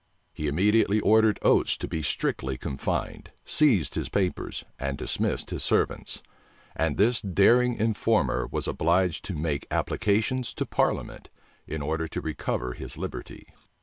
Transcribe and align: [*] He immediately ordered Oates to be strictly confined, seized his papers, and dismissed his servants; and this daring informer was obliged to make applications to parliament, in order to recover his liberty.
[*] 0.21 0.33
He 0.33 0.47
immediately 0.47 0.99
ordered 0.99 1.37
Oates 1.43 1.77
to 1.77 1.87
be 1.87 2.01
strictly 2.01 2.57
confined, 2.57 3.29
seized 3.45 3.93
his 3.93 4.09
papers, 4.09 4.65
and 4.79 4.97
dismissed 4.97 5.51
his 5.51 5.63
servants; 5.63 6.23
and 6.75 6.97
this 6.97 7.21
daring 7.21 7.75
informer 7.75 8.47
was 8.49 8.67
obliged 8.67 9.23
to 9.25 9.35
make 9.35 9.67
applications 9.69 10.55
to 10.55 10.65
parliament, 10.65 11.29
in 11.67 11.83
order 11.83 12.07
to 12.07 12.19
recover 12.19 12.73
his 12.73 12.97
liberty. 12.97 13.49